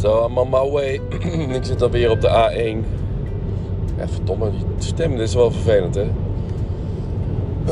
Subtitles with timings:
[0.00, 1.00] So I'm way.
[1.56, 2.86] ik zit alweer op de A1.
[3.96, 6.06] Ja, verdomme, die stem is wel vervelend, hè?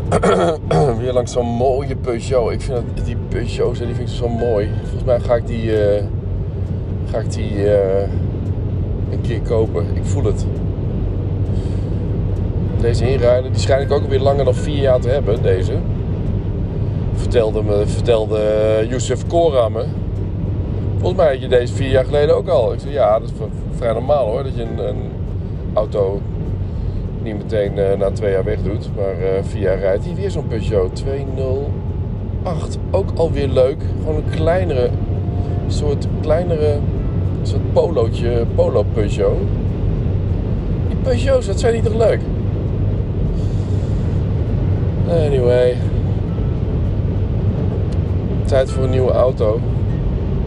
[1.01, 2.53] weer langs zo'n mooie Peugeot.
[2.53, 4.71] Ik vind dat, die Peugeots, die vind ik zo mooi.
[4.83, 6.05] Volgens mij ga ik die, eh,
[7.11, 8.09] ga ik die eh,
[9.11, 9.87] een keer kopen.
[9.95, 10.47] Ik voel het.
[12.81, 15.73] Deze inruilen, die schijn ik ook weer langer dan vier jaar te hebben, deze.
[17.15, 19.69] Vertelde, me, vertelde Youssef Kora.
[20.99, 22.73] Volgens mij had je deze vier jaar geleden ook al.
[22.73, 23.35] Ik zei, ja, dat is
[23.77, 25.11] vrij normaal hoor, dat je een, een
[25.75, 26.21] auto
[27.23, 30.05] niet meteen uh, na twee jaar wegdoet, maar uh, vier jaar rijdt.
[30.05, 32.79] Hier weer zo'n Peugeot 208.
[32.91, 33.83] Ook alweer leuk.
[33.99, 34.91] Gewoon een kleinere,
[35.67, 36.79] soort kleinere,
[37.43, 39.39] soort polootje, polo Peugeot.
[40.89, 42.21] Die Peugeots, dat zijn niet toch leuk?
[45.09, 45.77] Anyway.
[48.45, 49.61] Tijd voor een nieuwe auto.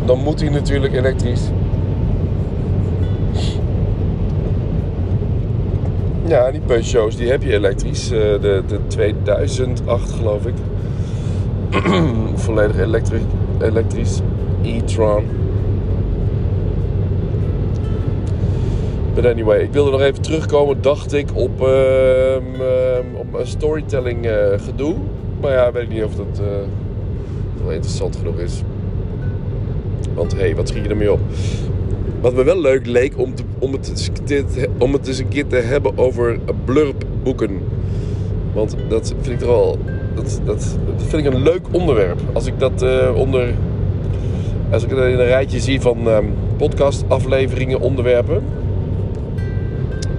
[0.06, 1.50] Dan moet hij natuurlijk elektrisch.
[6.30, 8.12] Ja, die Peugeots die heb je elektrisch.
[8.12, 10.54] Uh, de, de 2008 geloof ik.
[12.36, 13.22] Volledig elektrisch.
[13.62, 14.20] elektrisch.
[14.62, 15.24] e-tron.
[19.14, 22.36] But anyway, ik wilde nog even terugkomen, dacht ik, op, uh,
[23.14, 24.96] op een storytelling uh, gedoe.
[25.42, 26.42] Maar ja, weet ik niet of dat
[27.64, 28.64] wel interessant genoeg is.
[30.20, 31.20] Want hé, hey, wat schiet je ermee op?
[32.22, 34.10] Wat me wel leuk leek om, om, het,
[34.78, 37.62] om het eens een keer te hebben over blurpboeken.
[38.54, 39.78] Want dat vind ik toch wel.
[40.16, 42.20] Dat, dat, dat vind ik een leuk onderwerp.
[42.34, 43.54] Als ik dat uh, onder.
[44.72, 48.44] Als ik het in een rijtje zie van um, podcastafleveringen, onderwerpen.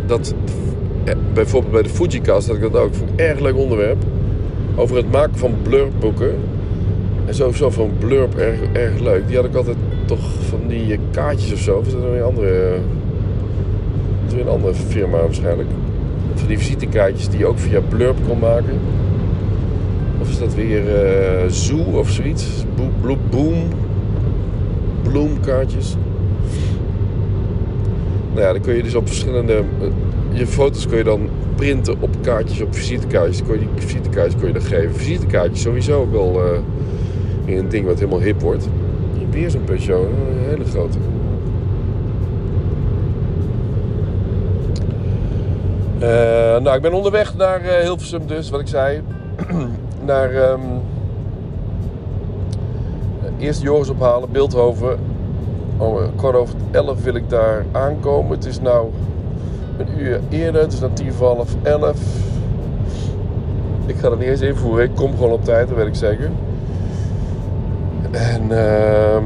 [0.06, 0.34] Dat.
[1.04, 2.94] Ja, bijvoorbeeld bij de Fujicast had ik dat ook.
[2.94, 4.02] Vond ik een erg leuk onderwerp.
[4.76, 6.34] Over het maken van blurpboeken.
[7.26, 9.26] En sowieso van blurp erg, erg leuk.
[9.26, 9.76] Die had ik altijd
[10.10, 11.76] toch van die kaartjes of zo.
[11.76, 12.78] Of is dat weer een andere...
[14.22, 15.68] Dat is weer een andere firma waarschijnlijk.
[16.34, 18.78] Van die visitekaartjes die je ook via blurp kon maken.
[20.20, 22.64] Of is dat weer uh, Zoo of zoiets?
[23.02, 23.68] Bo boom.
[25.02, 25.96] Bloemkaartjes.
[28.32, 29.62] Nou ja, dan kun je dus op verschillende...
[30.32, 33.42] Je foto's kun je dan printen op kaartjes, op visitekaartjes.
[33.42, 34.94] Kun je die visitekaartjes kun je dan geven.
[34.94, 36.42] Visitekaartjes sowieso ook wel...
[37.46, 38.68] Uh, een ding wat helemaal hip wordt.
[39.30, 40.98] Weer zo'n Peugeot, een hele grote.
[45.98, 49.02] Uh, nou, ik ben onderweg naar uh, Hilversum dus, wat ik zei.
[50.04, 50.60] naar um,
[53.38, 54.98] eerst Joris ophalen, Beeldhoven.
[55.76, 58.30] Om kwart over elf wil ik daar aankomen.
[58.30, 58.88] Het is nou
[59.78, 62.00] een uur eerder, het is dan tien half elf.
[63.86, 66.30] Ik ga er niet eens invoeren, ik kom gewoon op tijd, dat weet ik zeker.
[68.10, 69.16] En uh,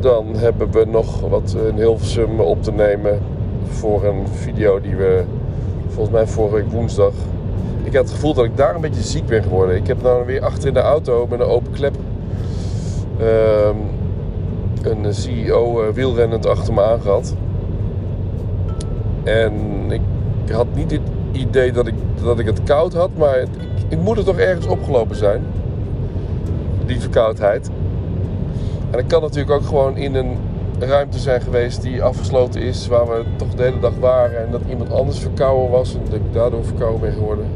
[0.00, 3.20] dan hebben we nog wat in Hilversum op te nemen
[3.68, 5.24] voor een video die we
[5.88, 7.12] volgens mij vorige week woensdag.
[7.82, 9.76] Ik had het gevoel dat ik daar een beetje ziek ben geworden.
[9.76, 11.96] Ik heb nou weer achter in de auto met een open klep
[13.20, 13.68] uh,
[14.82, 17.34] een CEO uh, wielrennend achter me aangehad.
[19.24, 19.52] En
[19.90, 20.00] ik
[20.52, 21.00] had niet het
[21.32, 23.48] idee dat ik, dat ik het koud had, maar ik,
[23.88, 25.42] ik moet er toch ergens opgelopen zijn
[26.86, 27.70] die verkoudheid.
[28.90, 30.36] En dat kan natuurlijk ook gewoon in een
[30.78, 34.60] ruimte zijn geweest die afgesloten is, waar we toch de hele dag waren en dat
[34.68, 37.46] iemand anders verkouden was en dat ik daardoor verkouden ben geworden.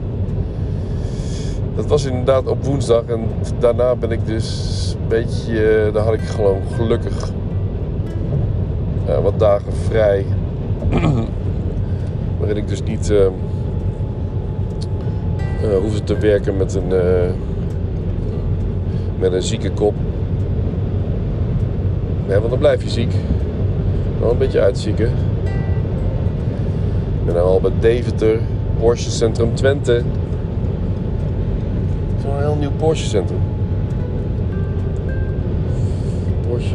[1.76, 3.20] Dat was inderdaad op woensdag en
[3.58, 7.30] daarna ben ik dus een beetje, daar had ik gewoon gelukkig
[9.08, 10.26] uh, wat dagen vrij.
[12.38, 13.26] waarin ik dus niet uh,
[15.80, 16.92] hoefde te werken met een
[19.20, 19.94] met een zieke kop.
[22.26, 23.12] Want dan blijf je ziek.
[24.20, 25.08] Wel een beetje uitzieken.
[27.18, 28.40] Ik ben al bij Deventer,
[28.78, 30.02] Porsche Centrum Twente.
[32.24, 33.38] Een heel nieuw Porsche Centrum.
[36.48, 36.74] Porsche.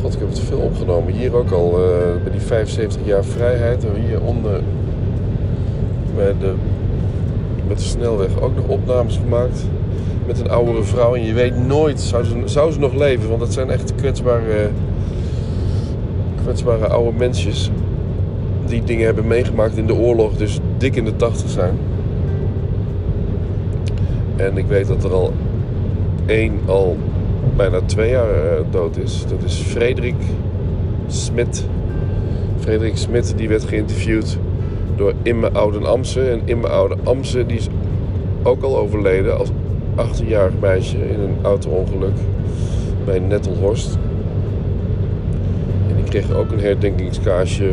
[0.00, 1.12] God, ik heb het veel opgenomen.
[1.12, 3.86] Hier ook al, uh, bij die 75 jaar vrijheid.
[4.06, 4.60] Hier onder
[6.18, 6.52] bij de,
[7.68, 9.64] met de snelweg ook nog opnames gemaakt.
[10.26, 11.14] Met een oudere vrouw.
[11.14, 13.28] En je weet nooit, zou ze, zou ze nog leven?
[13.28, 14.70] Want dat zijn echt kwetsbare,
[16.42, 17.70] kwetsbare oude mensjes.
[18.66, 20.36] Die dingen hebben meegemaakt in de oorlog.
[20.36, 21.78] Dus dik in de tachtig zijn.
[24.36, 25.32] En ik weet dat er al
[26.26, 26.96] één al
[27.56, 29.24] bijna twee jaar uh, dood is.
[29.28, 30.22] Dat is Frederik
[31.06, 31.66] Smit.
[32.58, 34.38] Frederik Smit die werd geïnterviewd
[34.98, 36.30] door Imme Ouden Amse.
[36.30, 37.68] En Imme Ouden Amse die is
[38.42, 39.48] ook al overleden als
[39.96, 42.16] 18-jarig meisje in een auto-ongeluk
[43.04, 43.98] bij Nettelhorst.
[45.88, 47.72] En die kreeg ook een herdenkingskaarsje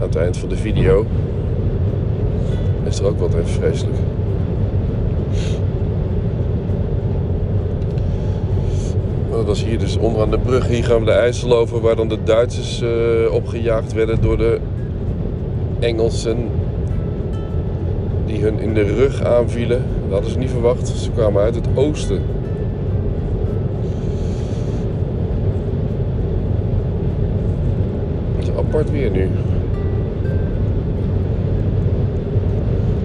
[0.00, 1.06] aan het eind van de video.
[2.84, 3.96] Is er ook wat even vreselijk.
[9.30, 10.68] Dat was hier dus onderaan de brug.
[10.68, 14.58] Hier gaan we de IJssel over, waar dan de Duitsers uh, opgejaagd werden door de
[15.78, 16.48] Engelsen.
[18.26, 19.82] Die hun in de rug aanvielen.
[20.02, 20.88] Dat hadden ze niet verwacht.
[20.88, 22.22] Ze kwamen uit het oosten.
[28.36, 29.28] Het is apart weer nu.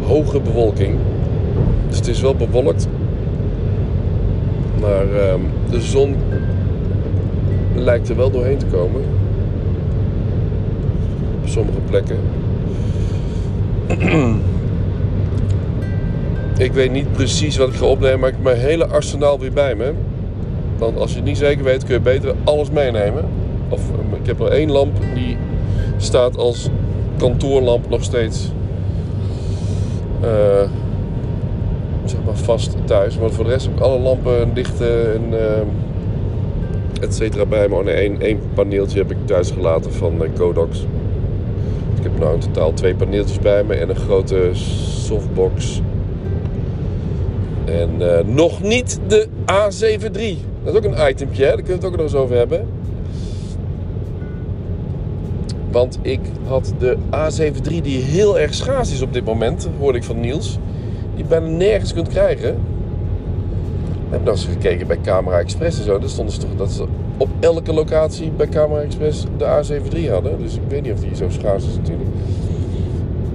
[0.01, 0.97] Hoge bewolking.
[1.87, 2.87] Dus het is wel bewolkt.
[4.79, 5.33] Maar uh,
[5.69, 6.15] de zon
[7.75, 9.01] lijkt er wel doorheen te komen.
[11.41, 12.17] Op sommige plekken.
[16.57, 19.53] Ik weet niet precies wat ik ga opnemen, maar ik heb mijn hele arsenaal weer
[19.53, 19.93] bij me.
[20.77, 23.25] Want als je het niet zeker weet, kun je beter alles meenemen.
[23.69, 25.37] Of ehm, ik heb er één lamp die
[25.97, 26.69] staat als
[27.17, 28.51] kantoorlamp nog steeds.
[30.23, 30.69] Uh,
[32.05, 33.17] zeg maar vast thuis.
[33.17, 35.39] Maar voor de rest heb ik alle lampen dicht en uh,
[37.01, 37.75] et cetera bij me.
[37.75, 40.85] Oh één, paneeltje heb ik thuis gelaten van uh.
[42.03, 45.81] Ik heb nou in totaal twee paneeltjes bij me en een grote softbox.
[47.65, 50.38] En uh, nog niet de A73.
[50.63, 51.50] Dat is ook een itempje, hè?
[51.50, 52.67] daar kunnen we het ook nog eens over hebben.
[55.71, 60.03] Want ik had de A73 die heel erg schaars is op dit moment, hoorde ik
[60.03, 60.59] van Niels
[61.15, 62.57] die bijna nergens kunt krijgen.
[64.09, 66.00] Heb nog eens gekeken bij Camera Express en zo.
[66.00, 66.85] Daar stonden ze toch dat ze
[67.18, 70.39] op elke locatie bij Camera Express de A73 hadden.
[70.39, 72.10] Dus ik weet niet of die zo schaars is natuurlijk.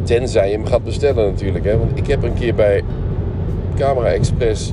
[0.03, 1.65] Tenzij je hem gaat bestellen natuurlijk.
[1.65, 1.79] Hè?
[1.79, 2.83] Want ik heb een keer bij
[3.77, 4.73] Camera Express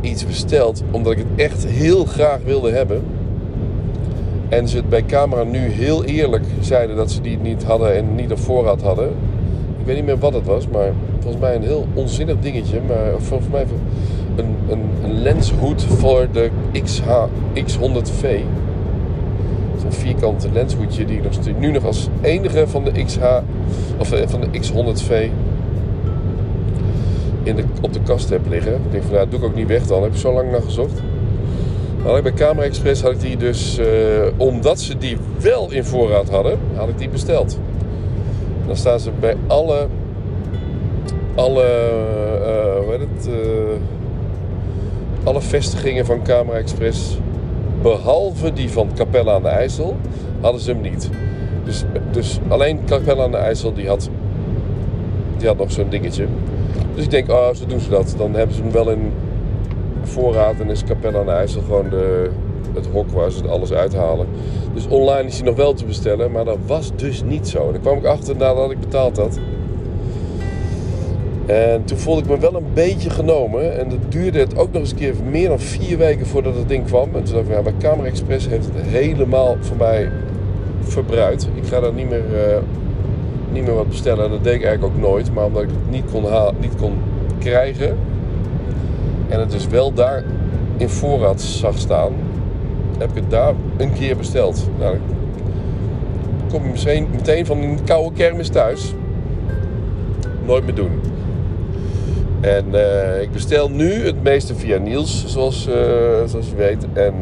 [0.00, 3.02] iets besteld omdat ik het echt heel graag wilde hebben.
[4.48, 8.14] En ze het bij Camera nu heel eerlijk zeiden dat ze die niet hadden en
[8.14, 9.08] niet op voorraad hadden.
[9.78, 12.80] Ik weet niet meer wat het was, maar volgens mij een heel onzinnig dingetje.
[12.88, 13.66] Maar volgens mij
[14.36, 16.50] een, een, een lenshoed voor de
[16.82, 17.08] XH,
[17.54, 18.26] X100V.
[19.80, 23.22] Zo'n vierkante lenshoedje die ik nog, nu nog als enige van de XH
[23.98, 25.30] of eh, van de X100V
[27.42, 28.74] in de, op de kast heb liggen.
[28.74, 30.02] Ik denk van nou, dat doe ik ook niet weg dan.
[30.02, 31.02] Heb ik zo lang naar gezocht.
[32.02, 33.86] Had bij Camera Express had ik die dus, uh,
[34.36, 37.58] omdat ze die wel in voorraad hadden, had ik die besteld.
[38.66, 39.86] Dan staan ze bij alle,
[41.34, 41.64] alle,
[42.40, 43.28] uh, hoe heet het,
[45.24, 47.18] alle vestigingen van Camera Express,
[47.82, 49.96] behalve die van Capelle aan de IJssel,
[50.40, 51.10] hadden ze hem niet.
[51.64, 54.10] Dus, dus alleen Capelle aan de IJssel, die had,
[55.36, 56.26] die had nog zo'n dingetje.
[56.94, 58.14] Dus ik denk, oh, zo doen ze dat.
[58.18, 59.12] Dan hebben ze hem wel in
[60.02, 62.30] voorraad en is Capelle aan de IJssel gewoon de,
[62.74, 64.26] het hok waar ze alles uithalen.
[64.74, 67.70] Dus online is hij nog wel te bestellen, maar dat was dus niet zo.
[67.70, 69.38] Daar kwam ik achter nadat ik betaald had.
[71.46, 73.78] En toen voelde ik me wel een beetje genomen.
[73.78, 76.68] En dat duurde het ook nog eens een keer meer dan vier weken voordat het
[76.68, 77.08] ding kwam.
[77.14, 80.10] En toen dacht ik, ja, bij Camera Express heeft het helemaal voor mij
[80.80, 81.48] verbruikt.
[81.54, 82.56] Ik ga daar niet meer, uh,
[83.52, 84.30] niet meer wat bestellen.
[84.30, 85.34] Dat deed ik eigenlijk ook nooit.
[85.34, 86.24] Maar omdat ik het niet kon,
[86.60, 86.92] niet kon
[87.38, 87.96] krijgen.
[89.28, 90.24] En het dus wel daar
[90.76, 92.12] in voorraad zag staan
[92.98, 94.68] heb ik het daar een keer besteld.
[94.78, 94.98] Nou,
[96.38, 98.94] dan kom je meteen, meteen van een koude kermis thuis.
[100.46, 101.00] Nooit meer doen.
[102.44, 105.74] En uh, ik bestel nu het meeste via Niels, zoals, uh,
[106.24, 106.86] zoals je weet.
[106.92, 107.14] En,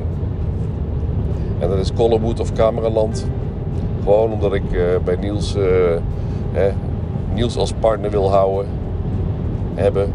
[1.59, 3.27] en dat is Collerwood of Cameraland.
[4.03, 5.57] Gewoon omdat ik uh, bij Niels,
[7.35, 8.71] Niels als partner wil houden.
[9.75, 10.13] Hebben.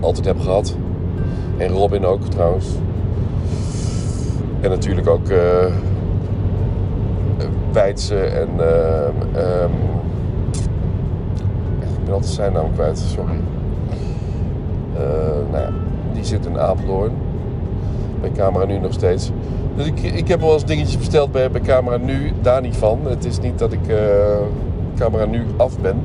[0.00, 0.76] Altijd heb gehad.
[1.56, 2.66] En Robin ook trouwens.
[4.60, 5.26] En natuurlijk ook
[7.72, 8.48] Weidse en...
[9.62, 9.70] Um,
[11.80, 13.36] ik ben altijd zijn naam kwijt, sorry.
[15.00, 15.70] Uh, nou ja,
[16.12, 17.12] die zit in Apeldoorn.
[18.20, 19.30] Bij Camera Nu nog steeds.
[19.76, 22.32] Dus ik, ik heb wel eens dingetjes besteld bij, Camera Nu.
[22.42, 22.98] Daar niet van.
[23.04, 23.96] Het is niet dat ik uh,
[24.96, 26.02] Camera Nu af ben.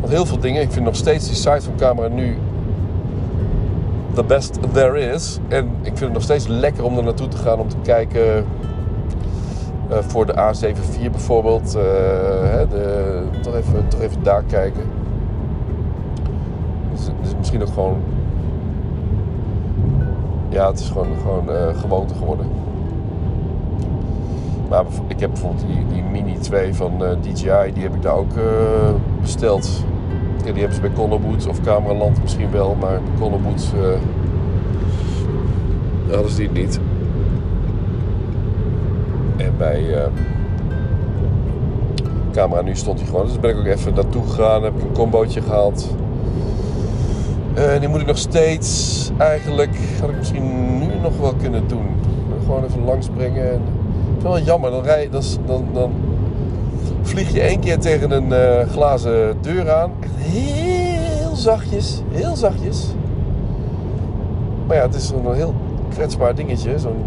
[0.00, 0.62] Want heel veel dingen.
[0.62, 2.36] Ik vind nog steeds die site van Camera Nu
[4.14, 5.38] the best there is.
[5.48, 8.44] En ik vind het nog steeds lekker om er naartoe te gaan om te kijken.
[9.90, 11.76] Uh, voor de A74 bijvoorbeeld.
[11.76, 11.82] Uh,
[12.50, 14.82] hè, de, toch, even, toch even daar kijken.
[16.92, 17.96] Dus, dus misschien ook gewoon.
[20.48, 22.46] Ja, het is gewoon, gewoon uh, gewoonte geworden.
[24.68, 28.32] Maar ik heb bijvoorbeeld die, die Mini 2 van DJI, die heb ik daar ook
[29.20, 29.84] besteld.
[30.42, 33.72] Die hebben ze bij Colorwood of Cameraland misschien wel, maar bij
[36.10, 36.80] hadden ze die niet.
[39.36, 40.10] En bij
[42.32, 43.26] Camera nu stond hij gewoon.
[43.26, 45.94] Dus ben ik ook even naartoe gegaan, heb ik een combootje gehaald.
[47.56, 51.86] Uh, die moet ik nog steeds eigenlijk, had ik misschien nu nog wel kunnen doen.
[52.44, 53.52] Gewoon even langsbrengen.
[53.52, 53.62] En,
[54.08, 55.92] het is wel jammer, dan, dan, dan,
[57.02, 59.90] vlieg je één keer tegen een uh, glazen deur aan.
[60.00, 62.86] Echt heel zachtjes, heel zachtjes.
[64.66, 65.54] Maar ja, het is een heel
[65.88, 66.78] kwetsbaar dingetje.
[66.78, 67.04] Zo'n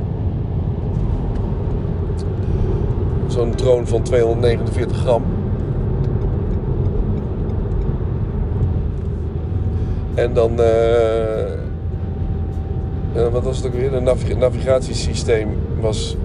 [3.27, 5.23] zo'n drone van 249 gram.
[10.13, 11.51] En dan, uh,
[13.31, 13.93] wat was het ook weer?
[13.93, 16.15] Het navigatiesysteem was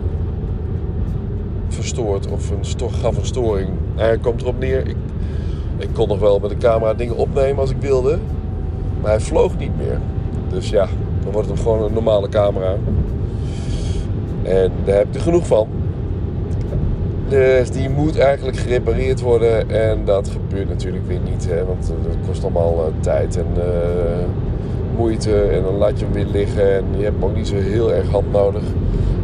[1.68, 3.68] verstoord of een gaf een storing.
[3.94, 4.88] Hij komt erop neer.
[4.88, 4.96] Ik,
[5.76, 8.18] ik kon nog wel met de camera dingen opnemen als ik wilde,
[9.00, 10.00] maar hij vloog niet meer.
[10.48, 10.88] Dus ja,
[11.22, 12.76] dan wordt het gewoon een normale camera.
[14.42, 15.68] En daar heb er genoeg van.
[17.28, 19.70] Dus die moet eigenlijk gerepareerd worden.
[19.70, 21.48] En dat gebeurt natuurlijk weer niet.
[21.48, 21.64] Hè?
[21.64, 23.64] Want dat kost allemaal uh, tijd en uh,
[24.96, 25.42] moeite.
[25.42, 26.76] En dan laat je hem weer liggen.
[26.76, 28.62] En je hebt hem ook niet zo heel erg hand nodig.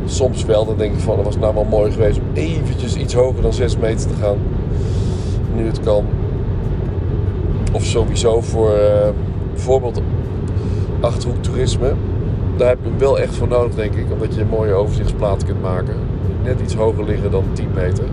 [0.05, 3.15] Soms wel, dan denk ik van, dat was nou wel mooi geweest om eventjes iets
[3.15, 4.39] hoger dan 6 meter te gaan.
[5.57, 6.05] Nu het kan.
[7.73, 9.09] Of sowieso voor uh,
[9.53, 10.01] bijvoorbeeld
[11.01, 11.93] Achterhoek toerisme.
[12.57, 14.05] Daar heb je hem wel echt voor nodig, denk ik.
[14.13, 16.12] Omdat je een mooie overzichtsplaat kunt maken
[16.43, 18.05] net iets hoger liggen dan 10 meter.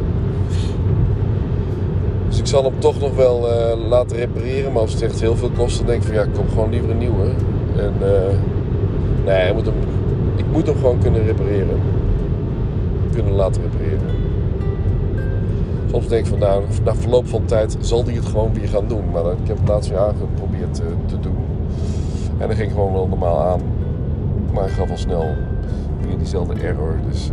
[2.28, 4.72] Dus ik zal hem toch nog wel uh, laten repareren.
[4.72, 6.70] Maar als het echt heel veel kost, dan denk ik van ja, ik koop gewoon
[6.70, 7.25] liever een nieuwe.
[7.75, 8.38] En uh,
[9.25, 9.75] nee, moet hem,
[10.36, 11.80] ik moet hem gewoon kunnen repareren.
[13.13, 14.10] Kunnen laten repareren.
[15.92, 18.88] Soms denk ik van nou, na verloop van tijd zal hij het gewoon weer gaan
[18.88, 19.04] doen.
[19.12, 21.38] Maar ik heb het laatste jaar geprobeerd te, te doen.
[22.38, 23.62] En dat ging gewoon wel normaal aan.
[24.54, 25.25] Maar hij gaf al snel
[26.08, 26.96] weer diezelfde error.
[27.10, 27.30] Dus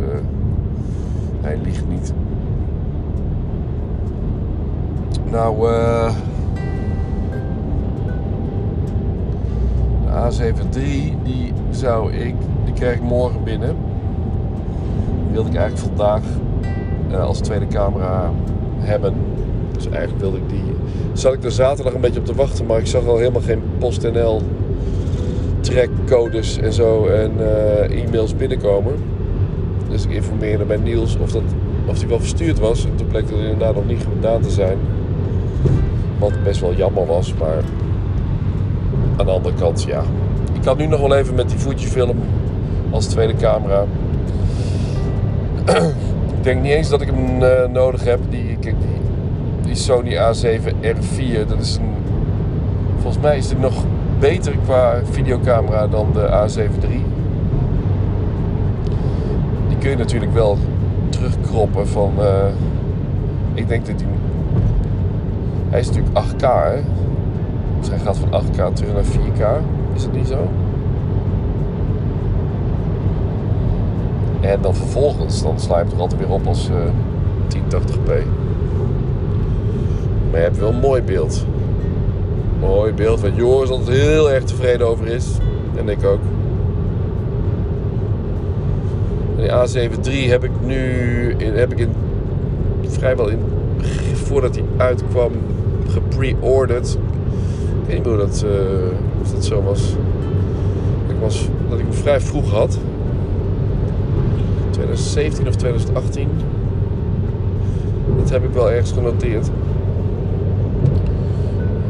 [1.41, 2.13] hij ligt niet.
[5.31, 6.13] Nou, uh,
[10.05, 10.79] de A73,
[11.23, 13.75] die zou ik, die krijg ik morgen binnen.
[15.23, 16.21] Die wilde ik eigenlijk vandaag
[17.11, 18.31] uh, als tweede camera
[18.77, 19.13] hebben.
[19.71, 20.63] Dus eigenlijk wilde ik die.
[21.13, 23.61] Zat ik er zaterdag een beetje op te wachten, maar ik zag al helemaal geen
[23.77, 24.41] PostNL
[25.59, 28.93] trackcodes en zo en uh, e-mails binnenkomen.
[29.89, 31.41] Dus ik informeerde bij Niels of, dat,
[31.85, 32.85] of die wel verstuurd was.
[32.85, 34.77] En toen bleek dat inderdaad nog niet gedaan te zijn.
[36.19, 37.63] Wat best wel jammer was, maar
[39.17, 40.03] aan de andere kant, ja.
[40.53, 42.17] Ik kan nu nog wel even met die voetje filmen
[42.89, 43.85] als tweede camera.
[46.37, 48.19] ik denk niet eens dat ik hem uh, nodig heb.
[48.29, 51.95] Die, die, Sony A7R4, dat is een.
[52.93, 53.83] Volgens mij is dit nog
[54.19, 57.03] beter qua videocamera dan de A7 III
[59.79, 60.57] kun je natuurlijk wel
[61.09, 62.13] terugkroppen van.
[62.19, 62.45] Uh,
[63.53, 64.09] ik denk dat hij.
[65.69, 66.81] Hij is natuurlijk 8K, hè?
[67.79, 69.63] Dus hij gaat van 8K terug naar 4K.
[69.95, 70.47] Is het niet zo?
[74.41, 76.75] En dan vervolgens, dan sla je hem er altijd weer op als uh,
[77.55, 78.07] 1080p.
[80.29, 81.45] Maar je hebt wel een mooi beeld.
[82.59, 85.37] Mooi beeld waar Joris altijd heel erg tevreden over is.
[85.75, 86.19] En ik ook.
[89.37, 91.89] De A7 III heb ik nu heb ik in,
[92.87, 93.39] vrijwel in,
[94.13, 95.31] voordat hij uitkwam
[95.87, 96.97] gepre-ordered.
[97.81, 99.95] Ik weet niet meer dat, uh, of dat zo was.
[101.07, 101.49] Ik was.
[101.69, 102.79] Dat ik hem vrij vroeg had.
[104.69, 106.29] 2017 of 2018.
[108.17, 109.49] Dat heb ik wel ergens genoteerd.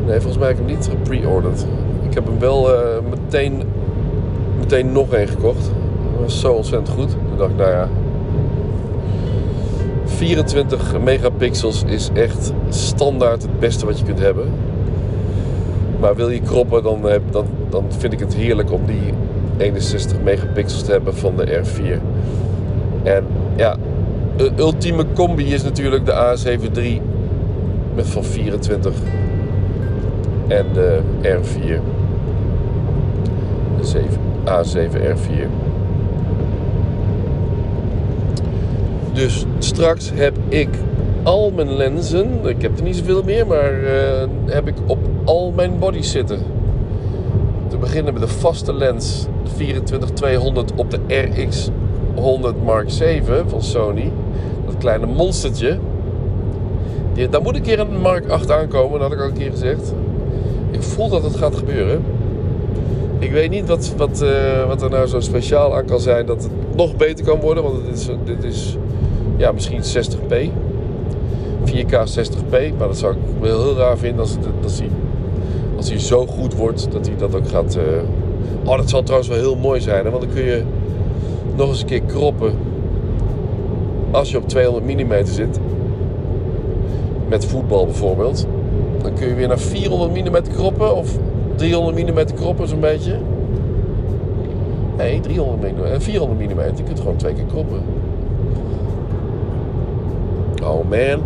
[0.05, 1.67] Nee, volgens mij heb ik hem niet gepre-ordered.
[2.09, 3.61] Ik heb hem wel uh, meteen,
[4.59, 5.71] meteen nog één gekocht.
[6.27, 7.09] Zo ontzettend goed.
[7.09, 7.89] Toen dacht ik, nou ja.
[10.05, 14.49] 24 megapixels is echt standaard het beste wat je kunt hebben.
[15.99, 19.13] Maar wil je kroppen, dan, dan, dan vind ik het heerlijk om die
[19.57, 22.01] 61 megapixels te hebben van de R4.
[23.03, 23.75] En ja,
[24.37, 27.01] de ultieme combi is natuurlijk de A7 III
[27.95, 28.93] met van 24
[30.47, 31.79] en de R4.
[33.77, 34.07] De 7,
[34.45, 35.47] A7 R4.
[39.17, 40.69] Dus straks heb ik
[41.23, 43.89] al mijn lenzen, ik heb er niet zoveel meer, maar uh,
[44.45, 46.39] heb ik op al mijn bodies zitten.
[47.67, 49.25] Te beginnen met de vaste lens
[49.57, 54.11] 24-200 op de RX100 Mark 7 van Sony.
[54.65, 55.77] Dat kleine monstertje.
[57.13, 59.51] Die, daar moet een keer een Mark 8 aankomen, dat had ik al een keer
[59.51, 59.93] gezegd.
[60.71, 62.03] Ik voel dat het gaat gebeuren.
[63.19, 66.43] Ik weet niet wat, wat, eh, wat er nou zo speciaal aan kan zijn dat
[66.43, 67.63] het nog beter kan worden.
[67.63, 68.77] Want dit is, dit is
[69.37, 70.49] ja, misschien 60p.
[71.65, 72.77] 4K 60p.
[72.77, 74.89] Maar dat zou ik wel heel raar vinden als, het, als, hij,
[75.75, 77.75] als hij zo goed wordt dat hij dat ook gaat...
[77.75, 77.83] Uh...
[78.65, 80.05] Oh, dat zal trouwens wel heel mooi zijn.
[80.05, 80.11] Hè?
[80.11, 80.63] Want dan kun je
[81.55, 82.53] nog eens een keer kroppen.
[84.11, 85.59] Als je op 200 mm zit.
[87.27, 88.47] Met voetbal bijvoorbeeld.
[89.01, 90.95] Dan kun je weer naar 400 mm kroppen.
[90.95, 91.17] Of
[91.55, 93.17] 300 mm kroppen zo'n beetje.
[94.97, 96.59] Nee, 300 mm en 400 mm.
[96.75, 97.81] Je kunt gewoon twee keer kroppen.
[100.89, 101.21] Man.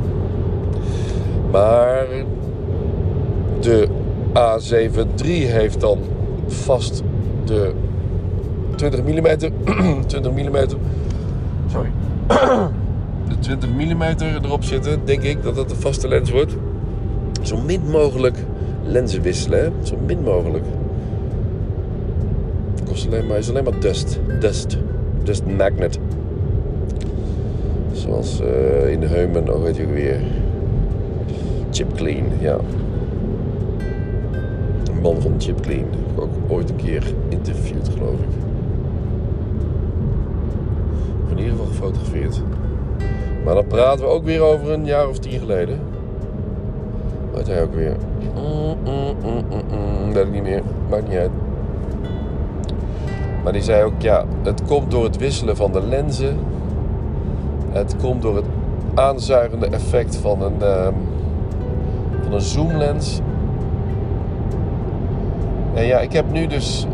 [1.51, 2.05] Maar
[3.59, 3.87] de
[4.33, 5.99] A7 III heeft dan
[6.47, 7.03] vast
[7.45, 7.71] de
[8.75, 9.37] 20 mm.
[10.07, 10.55] 20 mm.
[11.71, 11.89] Sorry.
[13.29, 14.01] De 20 mm
[14.43, 15.05] erop zitten.
[15.05, 16.55] Denk ik dat dat de vaste lens wordt.
[17.41, 18.37] Zo min mogelijk
[18.83, 19.73] lenzen wisselen.
[19.83, 20.65] Zo min mogelijk.
[22.85, 24.19] Kost alleen maar, is alleen maar dust.
[24.39, 24.77] Dust.
[25.23, 25.99] Dust magnet.
[28.11, 30.19] Zoals uh, in Heumen, oh weet je weer.
[31.69, 32.57] Chip Clean, ja.
[34.85, 35.85] Een man van Chip Clean.
[35.89, 38.27] Heb ik ook ooit een keer interviewd, geloof ik.
[41.25, 42.41] Of in ieder geval gefotografeerd.
[43.45, 45.79] Maar dan praten we ook weer over een jaar of tien geleden.
[47.31, 47.95] Wat hij ook weer?
[48.35, 49.43] Mm, mm,
[50.03, 50.61] mm, weet ik niet meer.
[50.89, 51.31] Maakt niet uit.
[53.43, 56.37] Maar die zei ook, ja, het komt door het wisselen van de lenzen.
[57.71, 58.45] Het komt door het
[58.93, 60.93] aanzuigende effect van een, um,
[62.23, 63.19] van een zoomlens.
[65.73, 66.87] En ja, ik heb nu dus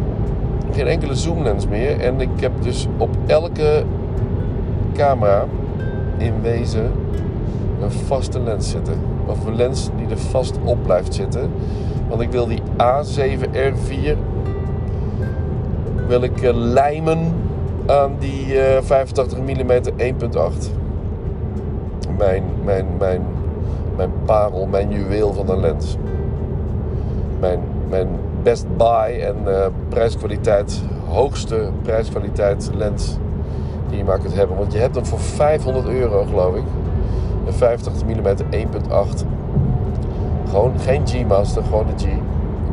[0.71, 1.99] geen enkele zoomlens meer.
[1.99, 3.83] En ik heb dus op elke
[4.93, 5.45] camera
[6.17, 6.91] in wezen
[7.81, 8.99] een vaste lens zitten.
[9.25, 11.51] Of een lens die er vast op blijft zitten.
[12.07, 14.17] Want ik wil die A7R4
[16.07, 17.33] wil ik uh, lijmen
[17.87, 20.71] aan die uh, 85 mm 1.8.
[22.17, 23.21] Mijn, mijn, mijn,
[23.95, 25.97] mijn parel, mijn juweel van een lens.
[27.39, 28.07] Mijn, mijn
[28.43, 33.17] best buy en uh, prijskwaliteit, hoogste prijskwaliteit lens
[33.89, 34.57] die je maar kunt hebben.
[34.57, 36.63] Want je hebt hem voor 500 euro geloof ik.
[37.45, 39.25] Een 85 mm 1.8.
[40.49, 42.07] Gewoon geen G-Master, gewoon de G.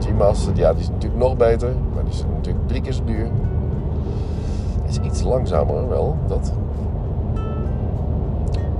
[0.04, 1.72] G-Master, ja, die is natuurlijk nog beter.
[1.94, 3.28] Maar die is natuurlijk drie keer zo duur.
[5.02, 6.52] Iets langzamer wel, dat.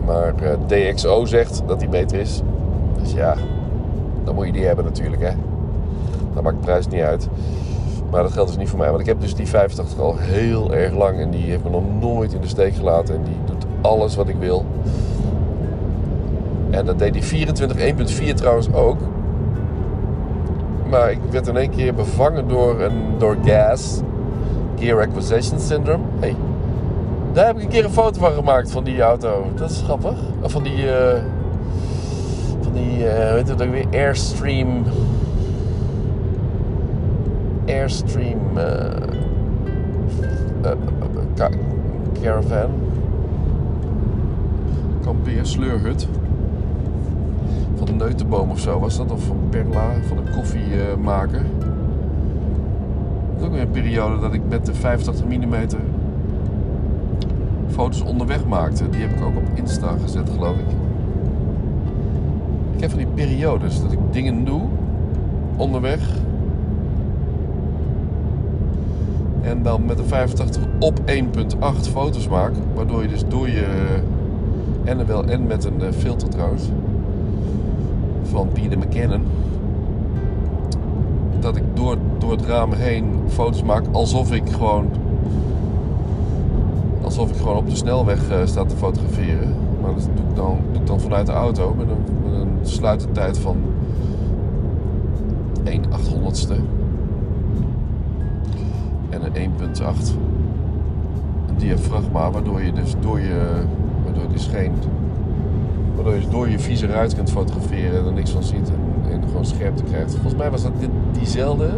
[0.05, 2.43] Maar uh, DxO zegt dat die beter is.
[3.01, 3.35] Dus ja,
[4.25, 5.33] dan moet je die hebben natuurlijk, hè.
[6.35, 7.29] Dan maakt de prijs niet uit.
[8.11, 8.89] Maar dat geldt dus niet voor mij.
[8.89, 11.19] Want ik heb dus die 85 al heel erg lang.
[11.19, 13.15] En die heeft me nog nooit in de steek gelaten.
[13.15, 14.65] En die doet alles wat ik wil.
[16.71, 17.79] En dat deed die 24
[18.31, 18.99] 1.4 trouwens ook.
[20.91, 24.01] Maar ik werd in één keer bevangen door, een, door gas.
[24.79, 26.05] Gear Acquisition Syndrome.
[26.21, 26.37] Hey,
[27.33, 29.47] daar heb ik een keer een foto van gemaakt van die auto.
[29.55, 30.17] Dat is grappig.
[30.41, 30.85] Of van die...
[30.85, 31.23] Uh,
[32.61, 34.85] van die, uh, weet je ook weer, Airstream...
[37.67, 38.39] Airstream...
[38.57, 38.63] Uh,
[42.21, 42.71] caravan.
[45.03, 46.09] Kampeer, sleurhut
[47.77, 49.11] van de Neutenboom of zo was dat.
[49.11, 51.43] Of van Perla, van een koffiemaker.
[53.45, 55.55] Ook weer een periode dat ik met de 85 mm
[57.69, 58.91] foto's onderweg maakte.
[58.91, 60.67] Die heb ik ook op Insta gezet, geloof ik.
[62.75, 64.63] Ik heb van die periodes dat ik dingen doe
[65.57, 66.01] onderweg.
[69.43, 72.53] En dan met de 85 op 1.8 foto's maak.
[72.75, 73.67] Waardoor je dus door je.
[74.85, 76.63] En wel en met een filter trouwens
[78.23, 79.23] van Peter McKinnon.
[81.45, 84.87] Dat ik door, door het raam heen foto's maak alsof ik gewoon.
[87.03, 89.55] Alsof ik gewoon op de snelweg uh, sta te fotograferen.
[89.83, 92.59] Maar dat doe ik dan, doe ik dan vanuit de auto met een, met een
[92.63, 93.57] sluitertijd van
[95.65, 96.55] 1 800ste.
[99.11, 99.83] En een 1.8.
[101.49, 103.65] Een diafragma, waardoor je dus door je.
[104.05, 104.73] Waardoor dus geen
[105.95, 108.71] Waardoor je door je vieze ruit kunt fotograferen en er niks van ziet
[109.35, 110.13] gewoon scherpte krijgt.
[110.13, 111.71] Volgens mij was dat dit, diezelfde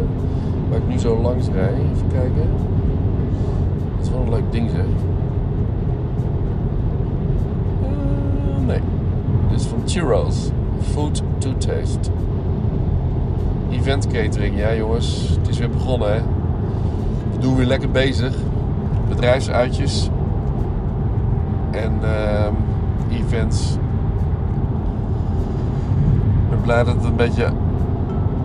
[0.69, 1.73] waar ik nu zo langs rij.
[1.73, 2.49] Even kijken.
[3.95, 4.85] Dat is wel een leuk ding zeg.
[7.81, 8.79] Uh, nee.
[9.49, 10.49] Dit is van Churros.
[10.81, 12.11] Food to taste.
[13.71, 15.37] Event catering, ja jongens.
[15.39, 16.21] Het is weer begonnen hè.
[17.31, 18.35] We doen weer lekker bezig.
[19.09, 20.09] Bedrijfsuitjes.
[21.71, 23.77] En uh, events
[26.67, 27.47] blij dat het een beetje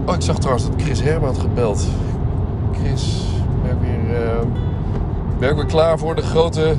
[0.04, 1.86] Oh, ik zag trouwens dat Chris Herman had gebeld.
[2.72, 3.24] Chris,
[3.62, 4.38] ben ik weer, uh,
[5.38, 6.74] ben ik weer klaar voor de grote,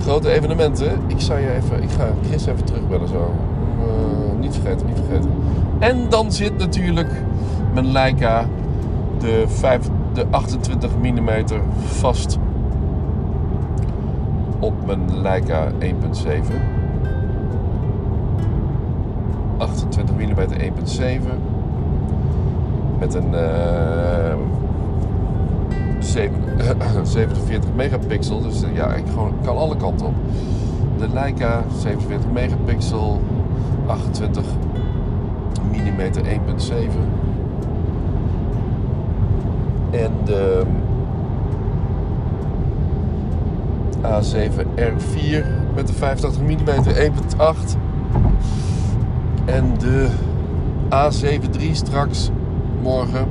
[0.00, 1.00] grote evenementen?
[1.06, 3.34] Ik zou je even, ik ga Chris even terugbellen zo.
[3.78, 5.30] Uh, niet vergeten, niet vergeten.
[5.78, 7.10] En dan zit natuurlijk
[7.72, 8.46] mijn Leica,
[9.18, 11.30] de, 5, de 28 mm
[11.84, 12.38] vast
[14.58, 16.81] op mijn Leica 1.7.
[19.62, 21.28] 28 mm 1.7
[22.98, 24.34] met een uh,
[25.98, 26.32] 7,
[27.02, 28.40] 47 megapixel.
[28.40, 30.14] Dus uh, ja, ik gewoon, kan alle kanten op.
[30.98, 33.20] De Leica 47 megapixel,
[33.86, 34.44] 28
[35.72, 36.72] mm 1.7.
[39.90, 40.62] En de
[44.02, 45.44] A7R4
[45.74, 47.76] met de 85 mm 1.8.
[49.44, 50.08] En de
[50.88, 52.30] A7 III straks
[52.82, 53.26] morgen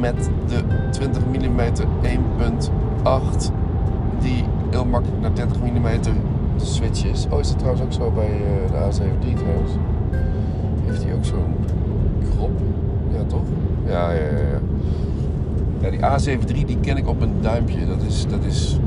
[0.00, 1.60] met de 20 mm
[3.02, 3.52] 1.8
[4.20, 5.86] die heel makkelijk naar 30 mm
[6.56, 7.26] switch is.
[7.30, 9.72] Oh, is dat trouwens ook zo bij uh, de A7 III trouwens?
[10.84, 11.54] Heeft hij ook zo'n
[12.30, 12.60] krop?
[13.12, 13.44] Ja, toch?
[13.86, 14.60] Ja, ja, ja.
[15.80, 15.90] ja.
[15.90, 17.86] Die A7 III die ken ik op een duimpje.
[17.86, 18.78] Dat is, dat is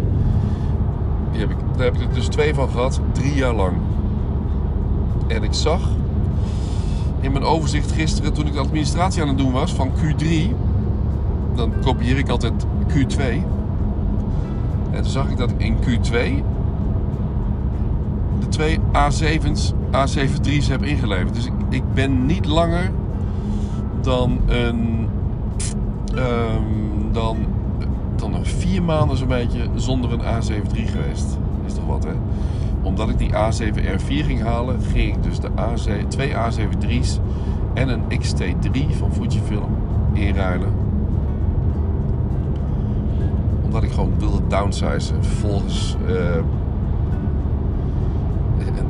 [1.32, 3.74] die heb ik, daar heb ik er dus twee van gehad, drie jaar lang.
[5.32, 5.82] En ik zag
[7.20, 10.26] in mijn overzicht gisteren, toen ik de administratie aan het doen was van Q3,
[11.56, 13.24] dan kopieer ik altijd Q2.
[14.91, 16.44] En toen zag ik dat ik in Q2
[18.39, 21.34] de twee A7's, A73's heb ingeleverd.
[21.34, 22.91] Dus ik, ik ben niet langer
[24.02, 25.08] dan een.
[26.15, 27.38] Um, dan
[28.15, 31.38] dan nog vier maanden zo'n beetje zonder een A7 III geweest.
[31.65, 32.12] Is toch wat, hè?
[32.82, 37.20] Omdat ik die A7R4 ging halen, ging ik dus de A7, twee A7 III's
[37.74, 39.76] en een XT3 van Fujifilm
[40.13, 40.70] inruilen.
[43.63, 45.24] Omdat ik gewoon wilde downsizen.
[45.24, 45.96] Vervolgens...
[46.10, 46.15] Uh,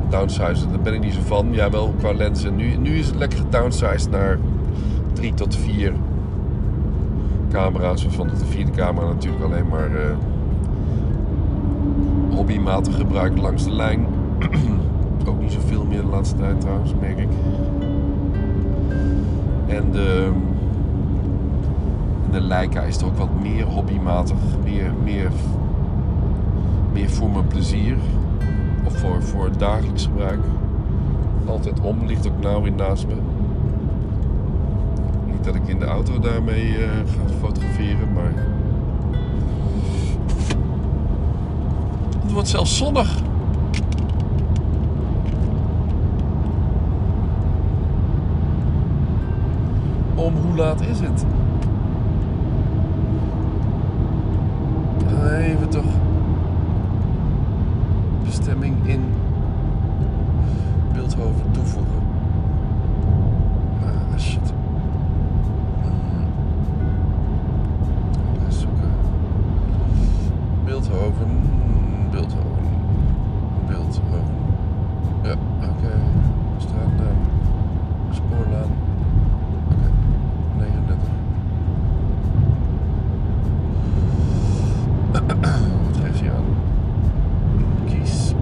[0.08, 1.52] downsizen, daar ben ik niet zo van.
[1.52, 2.56] Ja, wel qua lenzen.
[2.56, 4.38] Nu, nu is het lekker gedownsized naar
[5.12, 5.92] 3 tot 4
[7.50, 10.00] camera's, waarvan de vierde camera natuurlijk alleen maar uh,
[12.34, 14.06] hobbymatig gebruikt langs de lijn.
[15.28, 17.28] ook niet zoveel meer de laatste tijd trouwens, merk ik.
[19.66, 20.32] En de,
[22.30, 25.30] de Leica is er ook wat meer hobbymatig, meer, meer,
[26.92, 27.96] meer voor mijn plezier
[28.84, 30.40] of voor, voor dagelijks gebruik.
[31.46, 33.14] Altijd om, ligt ook nauw in naast me
[35.44, 38.51] dat ik in de auto daarmee uh, ga fotograferen, maar.
[42.32, 43.18] Het wordt zelfs zonnig.
[50.14, 51.24] Om hoe laat is het?
[55.40, 55.84] Even toch.
[58.24, 59.04] Bestemming in
[60.92, 62.02] Beeldhoven toevoegen.
[63.82, 64.52] Ah, shit.
[70.64, 71.40] Beeldhoven,
[72.10, 72.68] Beeldhoven,
[73.66, 74.24] Beeldhoven.
[75.22, 75.68] Ja, oké.
[75.78, 76.00] Okay.
[76.56, 77.16] Straatnaam,
[78.10, 78.70] spoorlaan.
[79.64, 79.90] Oké, okay.
[80.56, 81.08] 39.
[85.86, 86.44] Wat geeft hij aan?
[87.86, 88.34] Kies.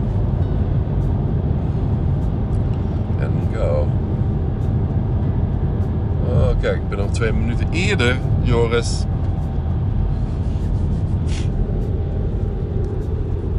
[3.18, 3.86] En go.
[6.28, 9.04] Oh, kijk, ik ben al twee minuten eerder, Joris.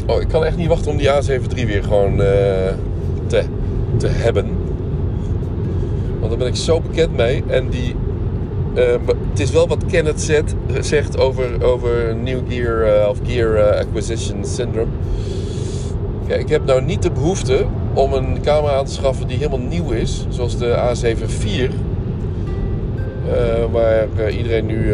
[0.08, 2.18] Oh, ik kan echt niet wachten om die A73 weer gewoon uh,
[3.28, 3.44] te,
[3.98, 4.46] te hebben.
[6.20, 7.44] Want daar ben ik zo bekend mee.
[7.48, 7.96] En die,
[8.76, 8.84] uh,
[9.30, 14.46] het is wel wat Kenneth zet, zegt over, over New Gear uh, of Gear Acquisition
[14.46, 14.92] Syndrome.
[16.28, 19.68] Ja, ik heb nou niet de behoefte om een camera aan te schaffen die helemaal
[19.68, 20.26] nieuw is.
[20.30, 21.70] Zoals de A7 IV.
[23.72, 24.94] waar iedereen nu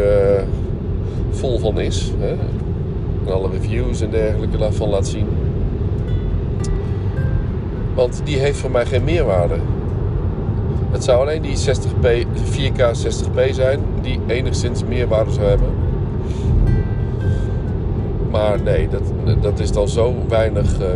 [1.30, 2.12] vol van is.
[2.18, 2.34] Hè?
[3.32, 5.47] alle reviews en dergelijke daarvan laat zien.
[7.98, 9.54] Want die heeft voor mij geen meerwaarde.
[10.90, 15.68] Het zou alleen die 60p, 4K 60p zijn die enigszins meerwaarde zou hebben.
[18.30, 19.02] Maar nee, dat,
[19.42, 20.86] dat is dan zo weinig uh,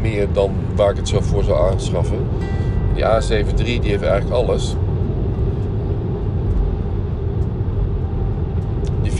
[0.00, 2.18] meer dan waar ik het zo voor zou aanschaffen.
[2.94, 4.76] Die A7 III die heeft eigenlijk alles.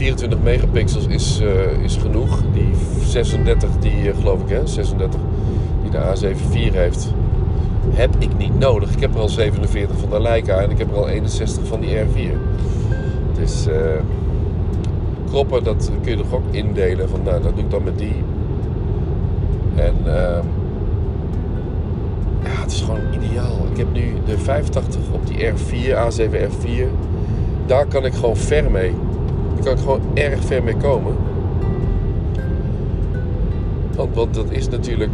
[0.03, 2.41] 24 megapixels is, uh, is genoeg.
[2.53, 2.73] Die
[3.05, 5.19] 36, die uh, geloof ik, hè, 36,
[5.81, 7.13] die de A74 heeft,
[7.89, 8.91] heb ik niet nodig.
[8.91, 11.79] Ik heb er al 47 van de Leica en ik heb er al 61 van
[11.79, 12.35] die R4.
[13.39, 13.73] Dus uh,
[15.29, 17.09] kroppen, dat kun je toch ook indelen.
[17.09, 18.23] Van nou, dat doe ik dan met die.
[19.75, 20.13] En uh,
[22.43, 23.67] ja, het is gewoon ideaal.
[23.71, 26.87] Ik heb nu de 85 op die R4, A7 R4.
[27.65, 28.93] Daar kan ik gewoon ver mee.
[29.63, 31.15] Kan ik gewoon erg ver mee komen.
[33.95, 35.11] Want, dat is natuurlijk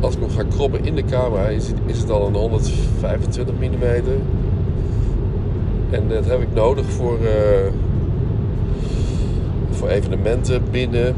[0.00, 3.54] als ik nog ga krobben in de camera, is het, is het al een 125
[3.54, 3.64] mm.
[5.90, 7.72] En dat heb ik nodig voor, uh,
[9.70, 11.14] voor evenementen binnen.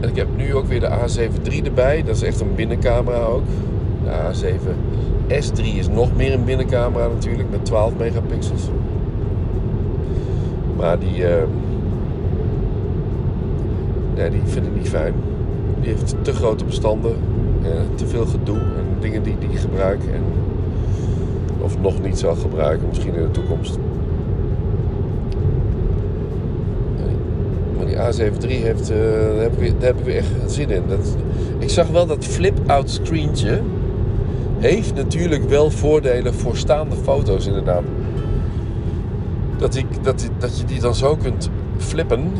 [0.00, 2.02] En ik heb nu ook weer de A7 III erbij.
[2.02, 3.44] Dat is echt een binnencamera ook.
[4.04, 4.68] De A7
[5.28, 8.68] S3 is nog meer een binnencamera natuurlijk met 12 megapixels.
[10.76, 11.28] Maar die, uh,
[14.14, 15.14] nee, die vind ik niet fijn.
[15.80, 17.16] Die heeft te grote bestanden
[17.62, 20.22] uh, te veel gedoe en dingen die die gebruik en
[21.60, 23.78] of nog niet zal gebruiken, misschien in de toekomst.
[27.76, 30.82] Maar die A73 heeft, uh, daar, heb ik, daar heb ik weer echt zin in.
[30.88, 31.16] Dat,
[31.58, 33.60] ik zag wel dat flip-out screentje
[34.58, 37.82] heeft natuurlijk wel voordelen voor staande foto's inderdaad.
[39.62, 42.32] Dat, ik, dat, dat je die dan zo kunt flippen.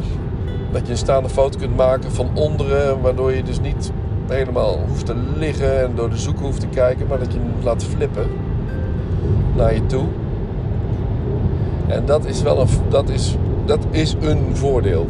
[0.72, 3.92] Dat je een staande foto kunt maken van onderen, waardoor je dus niet
[4.28, 7.52] helemaal hoeft te liggen en door de zoeken hoeft te kijken, maar dat je hem
[7.62, 8.26] laat flippen
[9.56, 10.04] naar je toe.
[11.86, 15.08] En dat is wel een, dat is, dat is een voordeel.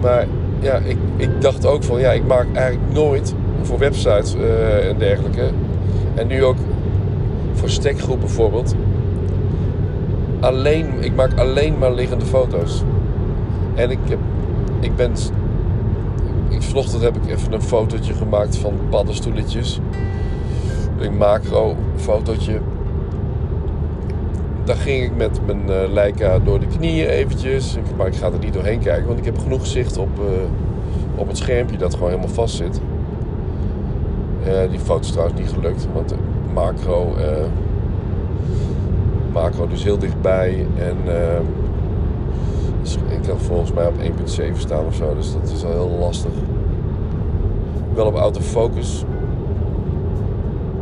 [0.00, 0.26] Maar
[0.60, 4.98] ja, ik, ik dacht ook van ja, ik maak eigenlijk nooit voor websites uh, en
[4.98, 5.50] dergelijke.
[6.14, 6.58] En nu ook
[7.52, 8.74] voor stekgroep bijvoorbeeld.
[10.44, 12.82] Alleen, ik maak alleen maar liggende foto's.
[13.74, 14.18] En ik, heb,
[14.80, 15.12] ik ben
[16.58, 19.80] vanochtend heb ik even een fotootje gemaakt van paddenstoeletjes.
[20.98, 22.58] Een macro fotootje.
[24.64, 27.76] Daar ging ik met mijn uh, Leica door de knieën eventjes.
[27.96, 30.24] Maar ik ga er niet doorheen kijken, want ik heb genoeg zicht op, uh,
[31.14, 32.80] op het schermpje dat gewoon helemaal vast zit.
[34.46, 36.16] Uh, die foto is trouwens niet gelukt, want de
[36.54, 37.14] macro,
[39.34, 40.66] macro dus heel dichtbij.
[40.76, 40.96] En
[42.82, 45.96] dus ik had volgens mij op 1.7 staan of zo, dus dat is al heel
[46.00, 46.32] lastig
[47.94, 49.04] wel op autofocus.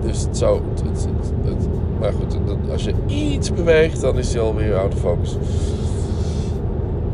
[0.01, 0.61] Dus het zou.
[0.85, 1.09] Het,
[1.45, 1.69] het,
[2.01, 2.37] maar goed,
[2.71, 5.37] als je iets beweegt, dan is hij alweer autofocus.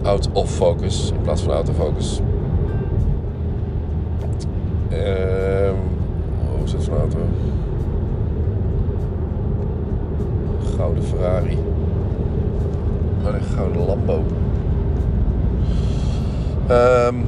[0.02, 2.20] Out of focus in plaats van autofocus.
[4.88, 5.74] Ehm,
[6.54, 7.18] oh, is dat zo'n auto?
[11.02, 11.58] Ferrari.
[13.24, 14.24] Oh, een gouden Lambo.
[16.70, 17.24] Um,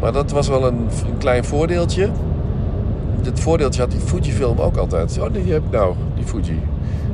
[0.00, 2.08] maar dat was wel een, klein voordeeltje.
[3.22, 5.18] Dit voordeeltje had die Fujifilm ook altijd.
[5.20, 6.60] Oh, die heb ik nou, die Fuji.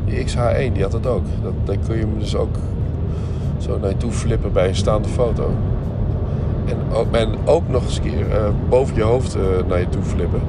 [0.05, 1.25] Die XH1, die had dat ook.
[1.42, 2.57] Dat, dan kun je hem dus ook
[3.59, 5.51] zo naar je toe flippen bij een staande foto.
[6.66, 9.88] En ook, en ook nog eens een keer uh, boven je hoofd uh, naar je
[9.88, 10.40] toe flippen.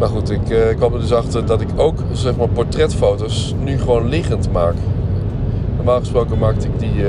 [0.00, 3.78] Maar goed, ik uh, kwam er dus achter dat ik ook zeg maar, portretfoto's nu
[3.78, 4.74] gewoon liggend maak.
[5.76, 7.04] Normaal gesproken maakte ik die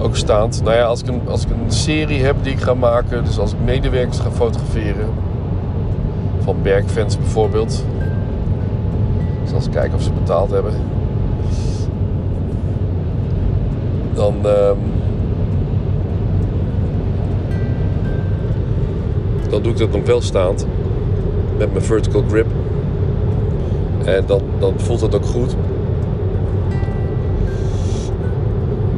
[0.00, 0.62] ook staand.
[0.64, 3.38] Nou ja, als ik, een, als ik een serie heb die ik ga maken, dus
[3.38, 5.08] als ik medewerkers ga fotograferen,
[6.44, 7.84] van werkfans bijvoorbeeld,
[9.44, 10.72] zal eens kijken of ze betaald hebben,
[14.14, 14.34] dan.
[14.46, 14.78] Um,
[19.50, 20.66] dan doe ik dat nog wel staand
[21.58, 22.46] met mijn vertical grip.
[24.04, 25.56] En dan, dan voelt het ook goed.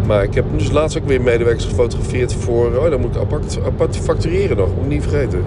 [0.06, 2.66] Maar ik heb dus laatst ook weer medewerkers gefotografeerd voor...
[2.66, 4.68] Oh, dan moet ik apart, apart factureren nog.
[4.74, 5.42] Moet ik niet vergeten.